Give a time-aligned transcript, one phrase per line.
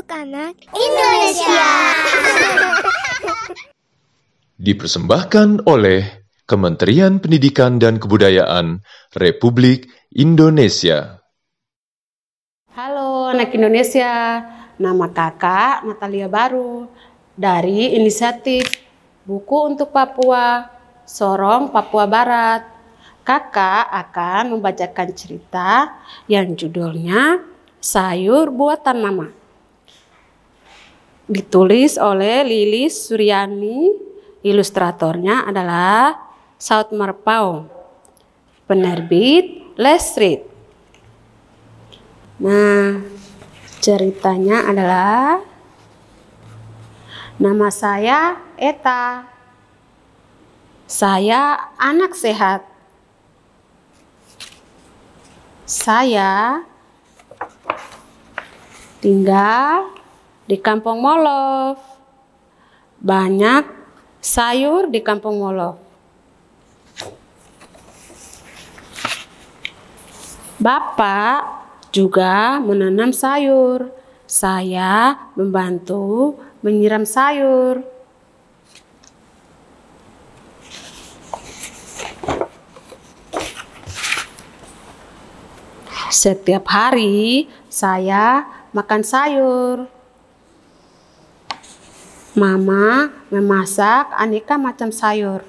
[0.00, 1.68] anak Indonesia.
[4.64, 8.80] Dipersembahkan oleh Kementerian Pendidikan dan Kebudayaan
[9.12, 11.20] Republik Indonesia.
[12.72, 14.40] Halo anak Indonesia,
[14.80, 16.88] nama kakak Natalia Baru
[17.36, 18.64] dari inisiatif
[19.28, 20.72] Buku untuk Papua,
[21.04, 22.64] Sorong, Papua Barat.
[23.22, 27.44] Kakak akan membacakan cerita yang judulnya
[27.78, 29.41] Sayur Buatan Mama.
[31.30, 33.94] Ditulis oleh Lilis Suryani,
[34.42, 36.18] ilustratornya adalah
[36.58, 37.70] Saud Marpau.
[38.66, 40.42] Penerbit Lesrit.
[42.42, 42.98] Nah,
[43.78, 45.38] ceritanya adalah
[47.38, 49.26] nama saya Eta.
[50.90, 52.66] Saya anak sehat.
[55.62, 56.62] Saya
[58.98, 60.01] tinggal
[60.52, 61.80] di Kampung Molov.
[63.00, 63.64] Banyak
[64.20, 65.80] sayur di Kampung Molov.
[70.60, 71.40] Bapak
[71.88, 73.96] juga menanam sayur.
[74.28, 77.80] Saya membantu menyiram sayur.
[86.12, 88.44] Setiap hari saya
[88.76, 90.01] makan sayur.
[92.32, 95.44] Mama memasak aneka macam sayur.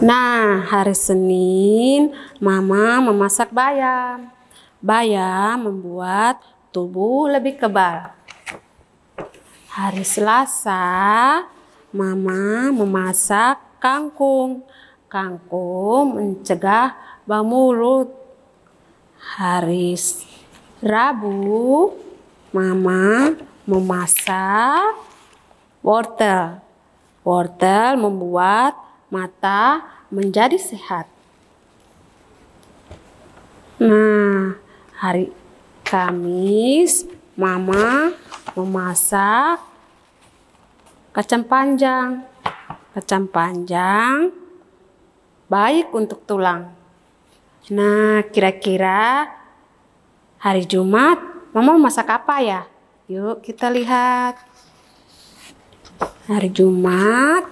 [0.00, 2.08] Nah, hari Senin
[2.40, 4.32] Mama memasak bayam.
[4.80, 6.40] Bayam membuat
[6.72, 8.16] tubuh lebih kebal.
[9.68, 11.44] Hari Selasa
[11.92, 14.64] Mama memasak kangkung.
[15.04, 16.96] Kangkung mencegah
[17.28, 18.08] bau mulut.
[19.36, 19.92] Hari
[20.80, 21.92] Rabu
[22.56, 24.94] Mama memasak
[25.82, 26.62] wortel.
[27.26, 28.78] Wortel membuat
[29.10, 29.82] mata
[30.14, 31.10] menjadi sehat.
[33.82, 34.56] Nah,
[34.94, 35.34] hari
[35.82, 37.04] Kamis
[37.36, 38.14] Mama
[38.54, 39.60] memasak
[41.12, 42.24] kacang panjang.
[42.96, 44.32] Kacang panjang
[45.46, 46.72] baik untuk tulang.
[47.68, 49.28] Nah, kira-kira
[50.38, 51.18] hari Jumat
[51.50, 52.62] Mama masak apa ya?
[53.06, 54.34] Yuk kita lihat.
[56.26, 57.46] Hari Jumat,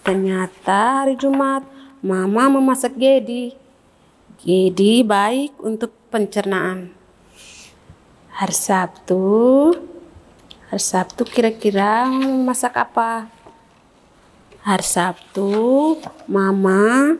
[0.00, 1.60] ternyata hari Jumat
[2.00, 3.52] Mama memasak gedi.
[4.40, 6.88] Gedi baik untuk pencernaan.
[8.32, 9.76] Hari Sabtu,
[10.72, 12.08] hari Sabtu kira-kira
[12.40, 13.28] masak apa?
[14.64, 17.12] Hari Sabtu, Mama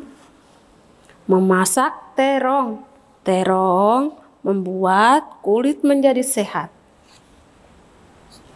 [1.29, 2.81] memasak terong.
[3.21, 6.74] Terong membuat kulit menjadi sehat.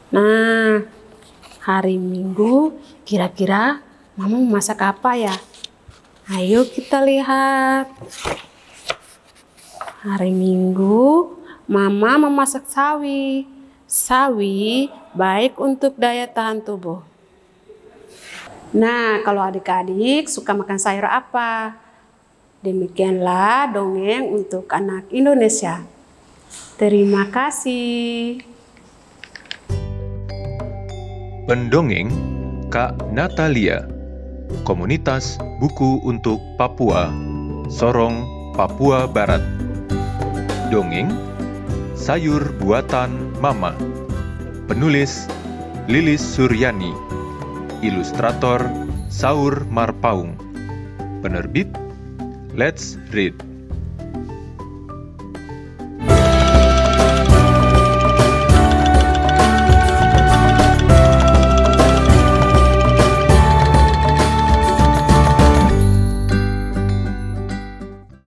[0.09, 0.89] Nah,
[1.61, 2.73] hari Minggu
[3.05, 3.85] kira-kira
[4.17, 5.37] Mama memasak apa ya?
[6.33, 7.93] Ayo kita lihat.
[10.03, 11.37] Hari Minggu
[11.69, 13.45] Mama memasak sawi.
[13.85, 17.05] Sawi baik untuk daya tahan tubuh.
[18.73, 21.77] Nah, kalau adik-adik suka makan sayur apa?
[22.65, 25.85] Demikianlah dongeng untuk anak Indonesia.
[26.81, 28.58] Terima kasih.
[31.48, 32.12] Pendongeng
[32.69, 33.88] Kak Natalia.
[34.69, 37.09] Komunitas Buku untuk Papua
[37.72, 39.41] Sorong, Papua Barat.
[40.69, 41.09] Dongeng
[41.97, 43.72] Sayur Buatan Mama.
[44.69, 45.25] Penulis
[45.88, 46.92] Lilis Suryani.
[47.80, 48.69] Ilustrator
[49.09, 50.36] Saur Marpaung.
[51.25, 51.72] Penerbit
[52.53, 53.47] Let's read.